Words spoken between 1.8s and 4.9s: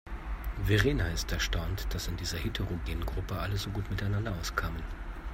dass in dieser heterogenen Gruppe alle so gut miteinander auskamen.